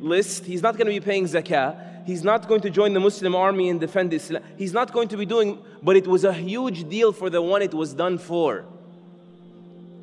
list, 0.01 0.45
he's 0.45 0.63
not 0.63 0.77
going 0.77 0.87
to 0.87 0.93
be 0.93 1.01
paying 1.01 1.25
zakah 1.25 1.93
He's 2.05 2.25
not 2.25 2.49
going 2.49 2.61
to 2.63 2.71
join 2.71 2.95
the 2.95 3.01
Muslim 3.01 3.35
army 3.35 3.69
and 3.69 3.79
defend 3.79 4.13
Islam. 4.13 4.43
He's 4.57 4.73
not 4.73 4.93
going 4.93 5.09
to 5.09 5.17
be 5.17 5.27
doing, 5.27 5.63
but 5.83 5.97
it 5.97 6.07
was 6.07 6.25
a 6.25 6.33
huge 6.33 6.89
deal 6.89 7.13
for 7.13 7.31
the 7.31 7.41
one 7.41 7.63
it 7.63 7.75
was 7.75 7.95
done 7.95 8.19
for. 8.19 8.65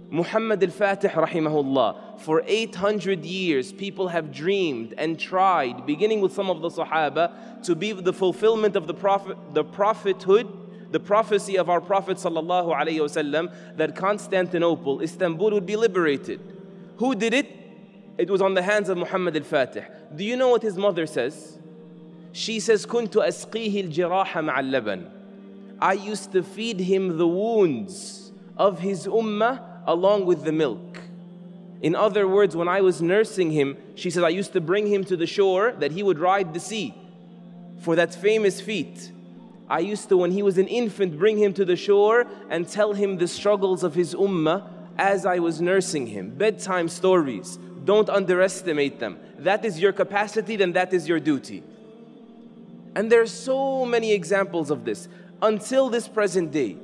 Muhammad 0.10 0.64
al-Fatih 0.64 1.12
rahimahullah. 1.12 2.20
For 2.20 2.44
800 2.46 3.24
years, 3.26 3.72
people 3.72 4.08
have 4.08 4.32
dreamed 4.32 4.94
and 4.98 5.20
tried, 5.20 5.86
beginning 5.86 6.22
with 6.22 6.34
some 6.34 6.50
of 6.50 6.62
the 6.62 6.70
Sahaba, 6.70 7.64
to 7.64 7.76
be 7.76 7.92
the 7.92 8.14
fulfillment 8.14 8.76
of 8.76 8.88
the 8.88 8.94
prophet, 8.94 9.38
the 9.54 9.64
prophethood, 9.64 10.48
the 10.91 11.01
prophecy 11.01 11.57
of 11.59 11.69
our 11.69 11.81
Prophet 11.81 12.19
sallallahu 12.19 12.75
alaihi 12.75 13.01
wasallam 13.01 13.53
that 13.77 13.97
Constantinople, 13.97 15.03
Istanbul 15.03 15.51
would 15.53 15.67
be 15.67 15.77
liberated. 15.77 16.41
Who 16.99 17.15
did 17.15 17.35
it? 17.35 17.51
It 18.17 18.31
was 18.31 18.41
on 18.41 18.55
the 18.55 18.63
hands 18.63 18.89
of 18.89 18.97
Muhammad 18.97 19.37
al-Fatih. 19.37 20.17
Do 20.17 20.25
you 20.25 20.37
know 20.37 20.49
what 20.49 20.63
his 20.63 20.77
mother 20.77 21.07
says? 21.07 21.59
She 22.33 22.61
says, 22.61 22.87
كنت 22.87 23.15
أسقيه 23.17 23.91
الجراح 23.91 24.35
مع 24.35 24.61
اللبن. 24.61 25.11
I 25.81 25.95
used 25.95 26.33
to 26.33 26.43
feed 26.43 26.81
him 26.81 27.19
the 27.19 27.27
wounds 27.27 28.33
of 28.57 28.79
his 28.79 29.07
ummah 29.07 29.83
along 29.87 30.27
with 30.27 30.45
the 30.45 30.53
milk. 30.53 31.01
In 31.83 31.95
other 31.95 32.27
words, 32.27 32.57
when 32.57 32.69
I 32.69 32.81
was 32.81 33.03
nursing 33.03 33.51
him, 33.51 33.77
she 33.95 34.11
says, 34.11 34.23
I 34.23 34.31
used 34.31 34.53
to 34.55 34.61
bring 34.61 34.87
him 34.87 35.05
to 35.05 35.17
the 35.17 35.27
shore 35.27 35.73
that 35.81 35.93
he 35.93 36.03
would 36.03 36.19
ride 36.19 36.55
the 36.55 36.61
sea 36.61 36.95
for 37.81 37.97
that 37.97 38.15
famous 38.15 38.61
feat. 38.61 39.13
I 39.70 39.80
used 39.80 40.10
to, 40.10 40.18
when 40.18 40.32
he 40.32 40.42
was 40.42 40.58
an 40.58 40.68
infant, 40.68 41.20
bring 41.20 41.38
him 41.38 41.54
to 41.54 41.64
the 41.64 41.76
shore 41.76 42.26
and 42.50 42.68
tell 42.68 42.94
him 42.94 43.18
the 43.18 43.28
struggles 43.28 43.84
of 43.84 43.94
his 43.94 44.16
ummah 44.16 44.68
as 44.98 45.26
I 45.26 45.40
was 45.40 45.62
nursing 45.62 46.08
him. 46.08 46.32
Bedtime 46.32 46.90
stories. 46.90 47.58
Don't 47.86 48.10
underestimate 48.10 49.00
them. 49.00 49.20
That 49.38 49.64
is 49.64 49.80
your 49.80 49.94
capacity, 49.94 50.56
then 50.56 50.74
that 50.74 50.94
is 50.94 51.08
your 51.08 51.20
duty. 51.20 51.64
And 52.96 53.12
there 53.12 53.22
are 53.22 53.28
so 53.28 53.86
many 53.86 54.12
examples 54.12 54.72
of 54.72 54.86
this 54.86 55.08
until 55.42 55.90
this 55.90 56.08
present 56.08 56.52
day. 56.52 56.78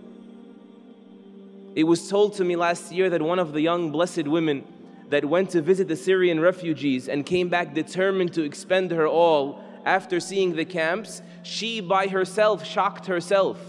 It 1.75 1.83
was 1.83 2.07
told 2.07 2.35
to 2.35 2.45
me 2.45 2.55
last 2.55 2.91
year 2.91 3.09
that 3.09 3.21
one 3.21 3.39
of 3.39 3.51
the 3.51 3.61
young 3.61 3.91
blessed 3.91 4.27
women 4.27 4.63
that 5.09 5.25
went 5.25 5.49
to 5.51 5.61
visit 5.61 5.87
the 5.87 5.95
Syrian 5.95 6.39
refugees 6.39 7.09
and 7.09 7.25
came 7.25 7.49
back 7.49 7.73
determined 7.73 8.33
to 8.33 8.43
expend 8.43 8.91
her 8.91 9.07
all 9.07 9.61
after 9.85 10.19
seeing 10.19 10.55
the 10.55 10.65
camps, 10.65 11.21
she 11.43 11.79
by 11.79 12.07
herself 12.07 12.65
shocked 12.65 13.05
herself. 13.05 13.59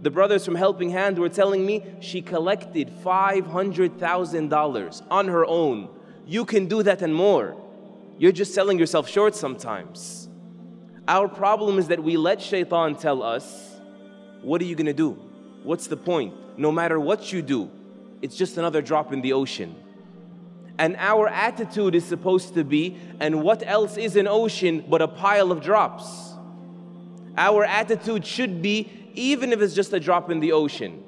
The 0.00 0.10
brothers 0.10 0.44
from 0.44 0.54
Helping 0.54 0.90
Hand 0.90 1.18
were 1.18 1.28
telling 1.28 1.66
me 1.66 1.84
she 2.00 2.22
collected 2.22 2.90
$500,000 3.04 5.02
on 5.10 5.28
her 5.28 5.44
own. 5.44 5.88
You 6.26 6.44
can 6.44 6.66
do 6.66 6.82
that 6.84 7.02
and 7.02 7.14
more. 7.14 7.56
You're 8.16 8.32
just 8.32 8.54
selling 8.54 8.78
yourself 8.78 9.08
short 9.08 9.34
sometimes. 9.34 10.28
Our 11.06 11.28
problem 11.28 11.78
is 11.78 11.88
that 11.88 12.02
we 12.02 12.16
let 12.16 12.40
shaitan 12.40 12.94
tell 12.96 13.22
us, 13.22 13.76
What 14.42 14.60
are 14.60 14.64
you 14.64 14.76
going 14.76 14.86
to 14.86 14.92
do? 14.92 15.12
What's 15.62 15.86
the 15.88 15.96
point? 15.96 16.34
No 16.58 16.70
matter 16.70 17.00
what 17.00 17.32
you 17.32 17.42
do, 17.42 17.70
it's 18.22 18.36
just 18.36 18.56
another 18.56 18.80
drop 18.82 19.12
in 19.12 19.20
the 19.20 19.32
ocean. 19.32 19.74
And 20.78 20.96
our 20.96 21.26
attitude 21.28 21.94
is 21.96 22.04
supposed 22.04 22.54
to 22.54 22.62
be, 22.62 22.96
and 23.18 23.42
what 23.42 23.62
else 23.66 23.96
is 23.96 24.14
an 24.14 24.28
ocean 24.28 24.84
but 24.88 25.02
a 25.02 25.08
pile 25.08 25.50
of 25.50 25.60
drops? 25.60 26.34
Our 27.36 27.64
attitude 27.64 28.24
should 28.24 28.62
be, 28.62 28.90
even 29.14 29.52
if 29.52 29.60
it's 29.60 29.74
just 29.74 29.92
a 29.92 30.00
drop 30.00 30.30
in 30.30 30.38
the 30.40 30.52
ocean, 30.52 31.02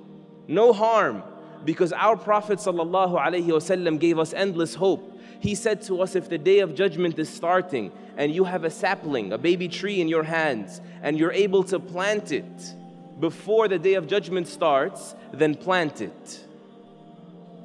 no 0.48 0.72
harm, 0.72 1.22
because 1.64 1.92
our 1.92 2.16
Prophet 2.16 2.58
ﷺ 2.58 4.00
gave 4.00 4.18
us 4.18 4.32
endless 4.32 4.74
hope. 4.74 5.20
He 5.40 5.54
said 5.54 5.82
to 5.82 6.02
us, 6.02 6.16
if 6.16 6.28
the 6.28 6.38
day 6.38 6.58
of 6.58 6.74
judgment 6.74 7.18
is 7.18 7.28
starting 7.28 7.92
and 8.16 8.34
you 8.34 8.44
have 8.44 8.64
a 8.64 8.70
sapling, 8.70 9.32
a 9.32 9.38
baby 9.38 9.68
tree 9.68 10.00
in 10.00 10.08
your 10.08 10.24
hands, 10.24 10.80
and 11.02 11.18
you're 11.18 11.32
able 11.32 11.62
to 11.64 11.78
plant 11.78 12.32
it 12.32 12.74
before 13.20 13.68
the 13.68 13.78
day 13.78 13.94
of 13.94 14.06
judgment 14.06 14.48
starts, 14.48 15.14
then 15.32 15.54
plant 15.54 16.00
it. 16.00 16.40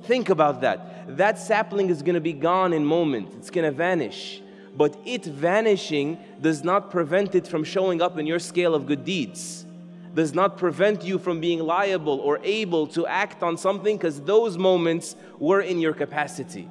Think 0.04 0.30
about 0.30 0.62
that. 0.62 0.95
That 1.08 1.38
sapling 1.38 1.90
is 1.90 2.02
going 2.02 2.16
to 2.16 2.22
be 2.22 2.34
gone 2.34 2.74
in 2.74 2.84
moment. 2.86 3.34
it's 3.38 3.50
going 3.50 3.66
to 3.66 3.76
vanish. 3.76 4.42
But 4.76 4.98
it 5.06 5.26
vanishing 5.26 6.18
does 6.42 6.64
not 6.64 6.92
prevent 6.92 7.36
it 7.36 7.48
from 7.48 7.64
showing 7.64 8.02
up 8.02 8.18
in 8.18 8.26
your 8.26 8.40
scale 8.40 8.76
of 8.76 8.86
good 8.86 9.06
deeds. 9.06 9.66
does 10.14 10.34
not 10.34 10.58
prevent 10.58 11.04
you 11.04 11.20
from 11.20 11.40
being 11.40 11.60
liable 11.60 12.20
or 12.20 12.40
able 12.44 12.88
to 12.88 13.06
act 13.06 13.44
on 13.44 13.58
something 13.58 13.98
because 13.98 14.22
those 14.22 14.58
moments 14.58 15.16
were 15.40 15.62
in 15.62 15.80
your 15.80 15.94
capacity. 15.94 16.68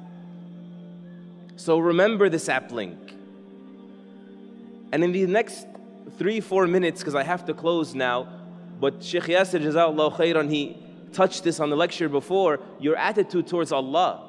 So 1.55 1.77
remember 1.77 2.27
this 2.27 2.45
sapling. 2.45 2.97
And 4.91 5.03
in 5.03 5.11
the 5.11 5.25
next 5.27 5.67
three, 6.17 6.39
four 6.41 6.67
minutes, 6.67 7.01
because 7.01 7.15
I 7.15 7.23
have 7.23 7.45
to 7.45 7.53
close 7.53 7.95
now, 7.95 8.27
but 8.79 9.03
Sheikh 9.03 9.23
Yasir 9.23 9.61
Jazallah 9.61 10.15
khairan, 10.15 10.49
he 10.49 10.77
touched 11.13 11.43
this 11.43 11.59
on 11.59 11.69
the 11.69 11.75
lecture 11.75 12.09
before, 12.09 12.59
your 12.79 12.95
attitude 12.95 13.47
towards 13.47 13.71
Allah. 13.71 14.24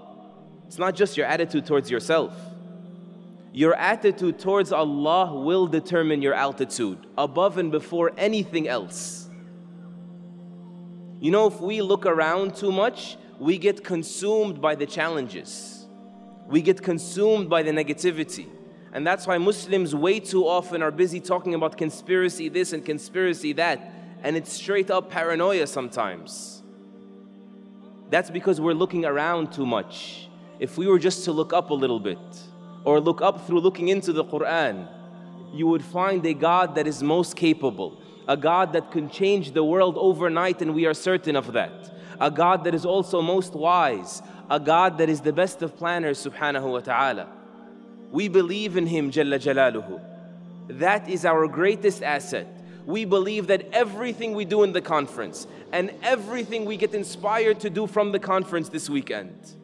It's 0.66 0.78
not 0.78 0.94
just 0.94 1.16
your 1.16 1.26
attitude 1.26 1.66
towards 1.66 1.90
yourself. 1.90 2.34
Your 3.52 3.74
attitude 3.74 4.38
towards 4.38 4.72
Allah 4.72 5.34
will 5.34 5.66
determine 5.66 6.20
your 6.20 6.34
altitude 6.34 6.98
above 7.16 7.56
and 7.56 7.70
before 7.70 8.12
anything 8.18 8.68
else. 8.68 9.30
You 11.20 11.30
know, 11.30 11.46
if 11.46 11.60
we 11.60 11.80
look 11.80 12.04
around 12.04 12.54
too 12.54 12.70
much, 12.70 13.16
we 13.38 13.56
get 13.56 13.82
consumed 13.82 14.60
by 14.60 14.74
the 14.74 14.86
challenges. 14.86 15.86
We 16.46 16.60
get 16.60 16.82
consumed 16.82 17.48
by 17.48 17.62
the 17.62 17.70
negativity. 17.70 18.46
And 18.92 19.06
that's 19.06 19.26
why 19.26 19.38
Muslims 19.38 19.94
way 19.94 20.20
too 20.20 20.46
often 20.46 20.82
are 20.82 20.90
busy 20.90 21.20
talking 21.20 21.54
about 21.54 21.76
conspiracy 21.76 22.48
this 22.48 22.72
and 22.72 22.84
conspiracy 22.84 23.52
that. 23.54 23.92
And 24.22 24.36
it's 24.36 24.52
straight 24.52 24.90
up 24.90 25.10
paranoia 25.10 25.66
sometimes. 25.66 26.62
That's 28.10 28.30
because 28.30 28.60
we're 28.60 28.74
looking 28.74 29.04
around 29.04 29.52
too 29.52 29.66
much. 29.66 30.28
If 30.58 30.78
we 30.78 30.86
were 30.86 30.98
just 30.98 31.24
to 31.26 31.32
look 31.32 31.52
up 31.52 31.70
a 31.70 31.74
little 31.74 32.00
bit, 32.00 32.18
or 32.84 33.00
look 33.00 33.20
up 33.20 33.46
through 33.46 33.60
looking 33.60 33.88
into 33.88 34.12
the 34.12 34.24
Quran, 34.24 34.88
you 35.52 35.66
would 35.66 35.84
find 35.84 36.24
a 36.24 36.32
God 36.32 36.76
that 36.76 36.86
is 36.86 37.02
most 37.02 37.36
capable, 37.36 38.00
a 38.26 38.36
God 38.36 38.72
that 38.72 38.90
can 38.90 39.10
change 39.10 39.52
the 39.52 39.64
world 39.64 39.96
overnight, 39.98 40.62
and 40.62 40.74
we 40.74 40.86
are 40.86 40.94
certain 40.94 41.36
of 41.36 41.52
that. 41.52 41.92
A 42.20 42.30
God 42.30 42.64
that 42.64 42.74
is 42.74 42.86
also 42.86 43.20
most 43.20 43.54
wise, 43.54 44.22
a 44.48 44.58
God 44.58 44.96
that 44.98 45.10
is 45.10 45.20
the 45.20 45.32
best 45.32 45.60
of 45.62 45.76
planners, 45.76 46.24
subhanahu 46.24 46.72
wa 46.72 46.80
ta'ala. 46.80 47.28
We 48.10 48.28
believe 48.28 48.76
in 48.76 48.86
Him, 48.86 49.10
Jalla 49.10 49.38
Jalaluhu. 49.38 50.00
That 50.78 51.08
is 51.08 51.24
our 51.26 51.46
greatest 51.48 52.02
asset. 52.02 52.46
We 52.86 53.04
believe 53.04 53.48
that 53.48 53.68
everything 53.72 54.34
we 54.34 54.44
do 54.44 54.62
in 54.62 54.72
the 54.72 54.80
conference 54.80 55.46
and 55.72 55.92
everything 56.02 56.64
we 56.64 56.76
get 56.76 56.94
inspired 56.94 57.60
to 57.60 57.68
do 57.68 57.86
from 57.86 58.12
the 58.12 58.20
conference 58.20 58.68
this 58.68 58.88
weekend 58.88 59.56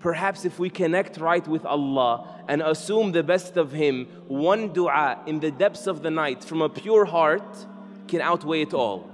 Perhaps 0.00 0.44
if 0.44 0.58
we 0.58 0.70
connect 0.70 1.16
right 1.16 1.46
with 1.48 1.64
Allah 1.64 2.42
and 2.48 2.62
assume 2.62 3.12
the 3.12 3.22
best 3.22 3.56
of 3.56 3.72
Him, 3.72 4.06
one 4.28 4.72
dua 4.72 5.18
in 5.26 5.40
the 5.40 5.50
depths 5.50 5.86
of 5.86 6.02
the 6.02 6.10
night 6.10 6.44
from 6.44 6.62
a 6.62 6.68
pure 6.68 7.04
heart 7.06 7.66
can 8.06 8.20
outweigh 8.20 8.62
it 8.62 8.74
all, 8.74 9.10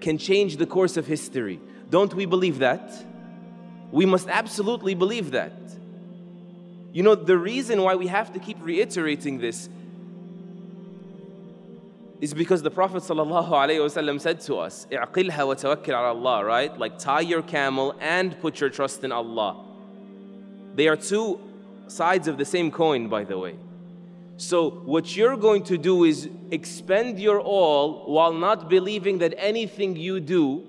can 0.00 0.16
change 0.16 0.56
the 0.56 0.66
course 0.66 0.96
of 0.96 1.06
history. 1.06 1.60
Don't 1.90 2.14
we 2.14 2.24
believe 2.24 2.58
that? 2.60 2.92
We 3.92 4.06
must 4.06 4.28
absolutely 4.28 4.94
believe 4.94 5.32
that. 5.32 5.52
You 6.92 7.02
know, 7.02 7.14
the 7.14 7.36
reason 7.36 7.82
why 7.82 7.94
we 7.94 8.06
have 8.06 8.32
to 8.32 8.38
keep 8.38 8.56
reiterating 8.62 9.38
this 9.38 9.68
is 12.20 12.32
because 12.32 12.62
the 12.62 12.70
Prophet 12.70 13.02
ﷺ 13.02 14.20
said 14.20 14.40
to 14.40 14.56
us, 14.56 14.86
"I'qilha 14.90 15.46
wa 15.46 15.54
tawakkil 15.54 15.88
ala 15.88 16.14
Allah," 16.14 16.44
right? 16.44 16.78
Like 16.78 16.98
tie 16.98 17.20
your 17.20 17.42
camel 17.42 17.94
and 18.00 18.40
put 18.40 18.60
your 18.60 18.70
trust 18.70 19.04
in 19.04 19.12
Allah. 19.12 19.65
They 20.76 20.88
are 20.88 20.96
two 20.96 21.40
sides 21.88 22.28
of 22.28 22.36
the 22.36 22.44
same 22.44 22.70
coin, 22.70 23.08
by 23.08 23.24
the 23.24 23.38
way. 23.38 23.56
So, 24.36 24.70
what 24.84 25.16
you're 25.16 25.38
going 25.38 25.62
to 25.64 25.78
do 25.78 26.04
is 26.04 26.28
expend 26.50 27.18
your 27.18 27.40
all 27.40 28.12
while 28.12 28.34
not 28.34 28.68
believing 28.68 29.18
that 29.18 29.32
anything 29.38 29.96
you 29.96 30.20
do 30.20 30.66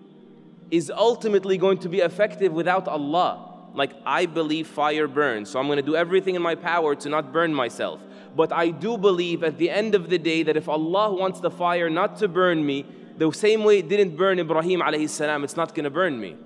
is 0.71 0.89
ultimately 0.89 1.57
going 1.57 1.77
to 1.79 1.89
be 1.89 1.99
effective 1.99 2.53
without 2.53 2.87
Allah. 2.87 3.43
Like, 3.73 3.91
I 4.05 4.25
believe 4.25 4.67
fire 4.67 5.07
burns, 5.07 5.49
so 5.49 5.59
I'm 5.59 5.67
going 5.67 5.77
to 5.77 5.83
do 5.83 5.97
everything 5.97 6.35
in 6.35 6.41
my 6.41 6.55
power 6.55 6.95
to 6.95 7.09
not 7.09 7.33
burn 7.33 7.53
myself. 7.53 8.01
But 8.35 8.53
I 8.53 8.69
do 8.69 8.97
believe 8.97 9.43
at 9.43 9.57
the 9.57 9.69
end 9.69 9.93
of 9.93 10.09
the 10.09 10.17
day 10.17 10.43
that 10.43 10.55
if 10.55 10.69
Allah 10.69 11.13
wants 11.13 11.41
the 11.41 11.51
fire 11.51 11.89
not 11.89 12.15
to 12.17 12.29
burn 12.29 12.65
me, 12.65 12.85
the 13.17 13.31
same 13.33 13.65
way 13.65 13.79
it 13.79 13.89
didn't 13.89 14.15
burn 14.15 14.39
Ibrahim 14.39 14.79
alayhi 14.79 15.09
salam, 15.09 15.43
it's 15.43 15.57
not 15.57 15.75
going 15.75 15.83
to 15.83 15.89
burn 15.89 16.19
me. 16.19 16.37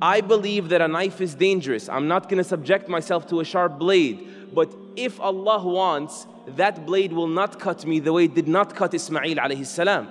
I 0.00 0.20
believe 0.20 0.68
that 0.68 0.80
a 0.80 0.88
knife 0.88 1.20
is 1.20 1.34
dangerous. 1.34 1.88
I'm 1.88 2.06
not 2.06 2.28
going 2.28 2.38
to 2.38 2.44
subject 2.44 2.88
myself 2.88 3.26
to 3.28 3.40
a 3.40 3.44
sharp 3.44 3.78
blade. 3.78 4.54
But 4.54 4.74
if 4.94 5.18
Allah 5.20 5.66
wants, 5.66 6.26
that 6.48 6.84
blade 6.84 7.12
will 7.12 7.28
not 7.28 7.58
cut 7.58 7.86
me 7.86 7.98
the 8.00 8.12
way 8.12 8.24
it 8.24 8.34
did 8.34 8.48
not 8.48 8.76
cut 8.76 8.92
Ismail 8.92 9.36
alayhi 9.36 9.66
salam. 9.66 10.08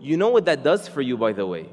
You 0.00 0.16
know 0.16 0.28
what 0.28 0.44
that 0.44 0.62
does 0.62 0.86
for 0.86 1.00
you, 1.00 1.16
by 1.16 1.32
the 1.32 1.46
way? 1.46 1.66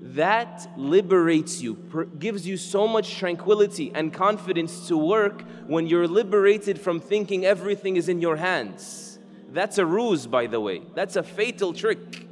That 0.00 0.68
liberates 0.76 1.60
you, 1.60 2.08
gives 2.18 2.46
you 2.46 2.56
so 2.56 2.88
much 2.88 3.16
tranquility 3.16 3.92
and 3.94 4.12
confidence 4.12 4.88
to 4.88 4.96
work 4.96 5.42
when 5.66 5.86
you're 5.86 6.08
liberated 6.08 6.80
from 6.80 7.00
thinking 7.00 7.44
everything 7.44 7.96
is 7.96 8.08
in 8.08 8.20
your 8.20 8.36
hands. 8.36 9.18
That's 9.50 9.78
a 9.78 9.86
ruse, 9.86 10.26
by 10.26 10.46
the 10.46 10.60
way. 10.60 10.82
That's 10.94 11.16
a 11.16 11.22
fatal 11.22 11.72
trick. 11.72 12.27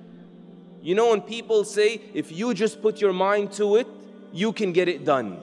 You 0.82 0.96
know, 0.96 1.12
when 1.12 1.22
people 1.22 1.64
say, 1.64 2.02
if 2.14 2.32
you 2.32 2.54
just 2.54 2.82
put 2.82 3.00
your 3.02 3.14
mind 3.14 3.52
to 3.54 3.76
it, 3.76 3.88
you 4.34 4.52
can 4.52 4.74
get 4.74 4.88
it 4.88 5.06
done. 5.06 5.40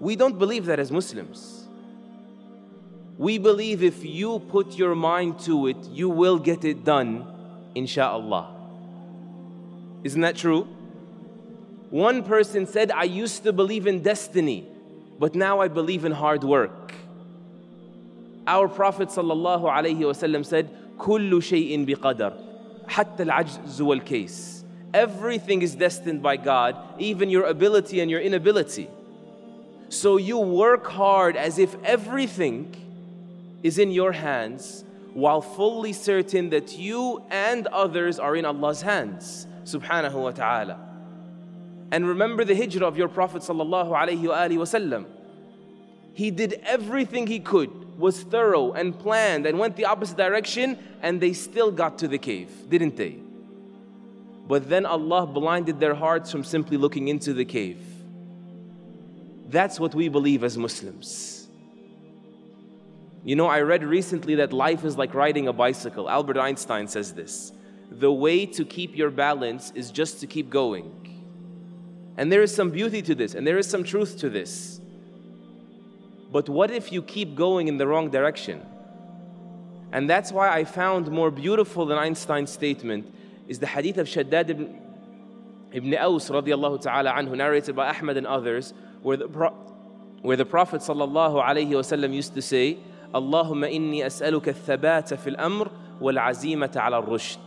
We 0.00 0.16
don't 0.16 0.38
believe 0.38 0.66
that 0.66 0.80
as 0.80 0.90
Muslims. 0.90 1.68
We 3.18 3.38
believe 3.38 3.82
if 3.82 4.04
you 4.04 4.40
put 4.40 4.76
your 4.76 4.94
mind 4.96 5.38
to 5.40 5.68
it, 5.68 5.76
you 5.90 6.08
will 6.08 6.38
get 6.38 6.64
it 6.64 6.82
done, 6.82 7.24
insha'Allah. 7.76 8.48
Isn't 10.02 10.22
that 10.22 10.34
true? 10.34 10.66
One 11.90 12.24
person 12.24 12.66
said, 12.66 12.90
I 12.90 13.04
used 13.04 13.44
to 13.44 13.52
believe 13.52 13.86
in 13.86 14.02
destiny, 14.02 14.66
but 15.20 15.36
now 15.36 15.60
I 15.60 15.68
believe 15.68 16.04
in 16.04 16.12
hard 16.12 16.42
work. 16.42 16.94
Our 18.46 18.66
Prophet 18.66 19.08
ﷺ 19.08 20.46
said, 20.46 20.70
كل 20.98 21.30
شيء 21.42 21.86
بقدر 21.86 22.45
حتى 22.88 23.22
العجز 23.22 23.80
والكيس. 23.80 24.64
Everything 24.94 25.62
is 25.62 25.74
destined 25.74 26.22
by 26.22 26.36
God, 26.36 26.76
even 26.98 27.30
your 27.30 27.44
ability 27.44 28.00
and 28.00 28.10
your 28.10 28.20
inability. 28.20 28.88
So 29.88 30.16
you 30.16 30.38
work 30.38 30.86
hard 30.86 31.36
as 31.36 31.58
if 31.58 31.74
everything 31.84 32.74
is 33.62 33.78
in 33.78 33.90
your 33.90 34.12
hands 34.12 34.84
while 35.14 35.40
fully 35.40 35.92
certain 35.92 36.50
that 36.50 36.78
you 36.78 37.22
and 37.30 37.66
others 37.68 38.18
are 38.18 38.34
in 38.36 38.44
Allah's 38.44 38.82
hands, 38.82 39.46
subhanahu 39.64 40.14
wa 40.14 40.30
ta'ala. 40.30 40.78
And 41.90 42.06
remember 42.06 42.44
the 42.44 42.54
hijrah 42.54 42.86
of 42.86 42.96
your 42.96 43.08
Prophet 43.08 43.42
sallallahu 43.42 43.90
alayhi 43.90 44.56
wasallam. 44.56 45.04
He 46.14 46.30
did 46.30 46.54
everything 46.64 47.26
he 47.26 47.40
could 47.40 47.85
was 47.97 48.21
thorough 48.23 48.73
and 48.73 48.97
planned 48.97 49.45
and 49.45 49.57
went 49.57 49.75
the 49.75 49.85
opposite 49.85 50.17
direction, 50.17 50.77
and 51.01 51.19
they 51.19 51.33
still 51.33 51.71
got 51.71 51.97
to 51.99 52.07
the 52.07 52.17
cave, 52.17 52.49
didn't 52.69 52.95
they? 52.95 53.17
But 54.47 54.69
then 54.69 54.85
Allah 54.85 55.25
blinded 55.25 55.79
their 55.79 55.95
hearts 55.95 56.31
from 56.31 56.43
simply 56.43 56.77
looking 56.77 57.09
into 57.09 57.33
the 57.33 57.43
cave. 57.43 57.81
That's 59.49 59.79
what 59.79 59.95
we 59.95 60.09
believe 60.09 60.43
as 60.43 60.57
Muslims. 60.57 61.47
You 63.23 63.35
know, 63.35 63.47
I 63.47 63.61
read 63.61 63.83
recently 63.83 64.35
that 64.35 64.53
life 64.53 64.85
is 64.85 64.97
like 64.97 65.13
riding 65.13 65.47
a 65.47 65.53
bicycle. 65.53 66.09
Albert 66.09 66.37
Einstein 66.37 66.87
says 66.87 67.13
this. 67.13 67.51
The 67.91 68.11
way 68.11 68.45
to 68.45 68.63
keep 68.63 68.95
your 68.95 69.09
balance 69.09 69.71
is 69.75 69.91
just 69.91 70.19
to 70.21 70.27
keep 70.27 70.49
going. 70.49 70.93
And 72.15 72.31
there 72.31 72.41
is 72.41 72.53
some 72.53 72.69
beauty 72.69 73.01
to 73.01 73.15
this, 73.15 73.35
and 73.35 73.45
there 73.45 73.57
is 73.57 73.67
some 73.69 73.83
truth 73.83 74.17
to 74.19 74.29
this. 74.29 74.79
But 76.31 76.49
what 76.49 76.71
if 76.71 76.91
you 76.91 77.01
keep 77.01 77.35
going 77.35 77.67
in 77.67 77.77
the 77.77 77.87
wrong 77.87 78.09
direction? 78.09 78.65
And 79.91 80.09
that's 80.09 80.31
why 80.31 80.49
I 80.49 80.65
found 80.65 81.09
more 81.09 81.31
beautiful 81.31 81.85
than 81.85 81.97
Einstein's 81.97 82.51
statement 82.51 83.13
is 83.47 83.59
the 83.59 83.67
hadith 83.67 83.97
of 83.97 84.07
Shaddad 84.07 84.49
ibn, 84.49 84.81
ibn 85.71 85.93
Aus 85.95 86.29
radiallahu 86.29 86.81
ta'ala 86.81 87.13
anhu, 87.13 87.37
narrated 87.37 87.75
by 87.75 87.87
Ahmad 87.89 88.17
and 88.17 88.27
others, 88.27 88.73
where 89.01 89.15
the, 89.15 89.27
where 90.21 90.35
the 90.35 90.45
Prophet 90.45 90.81
sallallahu 90.81 91.41
alayhi 91.41 91.69
wasallam 91.69 92.13
used 92.13 92.33
to 92.33 92.41
say, 92.41 92.77
Allahumma 93.13 93.73
inni 93.73 93.99
as'aluka 93.99 94.53
thabata 94.53 95.17
fil 95.17 95.35
amr 95.39 95.71
wal 95.99 96.15
azimata 96.15 96.85
ala 96.85 97.01
rushd. 97.01 97.37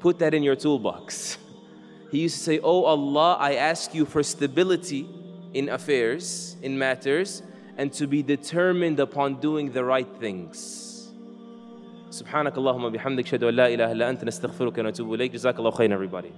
Put 0.00 0.18
that 0.18 0.34
in 0.34 0.42
your 0.42 0.56
toolbox. 0.56 1.38
He 2.10 2.20
used 2.20 2.36
to 2.38 2.42
say, 2.44 2.60
Oh 2.62 2.84
Allah, 2.84 3.36
I 3.40 3.54
ask 3.54 3.92
you 3.92 4.04
for 4.04 4.22
stability 4.22 5.08
in 5.53 5.69
affairs, 5.69 6.55
in 6.61 6.77
matters, 6.77 7.41
and 7.77 7.91
to 7.93 8.07
be 8.07 8.21
determined 8.21 8.99
upon 8.99 9.39
doing 9.39 9.71
the 9.71 9.83
right 9.83 10.11
things. 10.19 10.57
سبحانك 12.11 12.57
اللهم 12.57 12.89
بحمدك 12.89 13.25
اشهد 13.25 13.43
ان 13.43 13.53
لا 13.53 13.67
اله 13.73 13.91
الا 13.91 14.09
انت 14.09 14.23
نستغفرك 14.23 14.77
ونتوب 14.77 15.13
اليك 15.13 15.31
جزاك 15.31 15.59
الله 15.59 15.71
خيرا 15.71 15.97
everybody 15.97 16.31